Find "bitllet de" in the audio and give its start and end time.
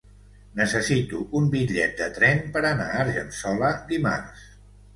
1.57-2.09